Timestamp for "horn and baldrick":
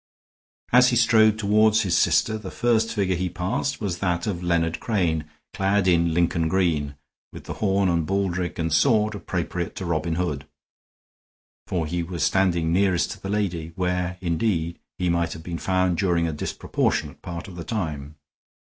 7.61-8.57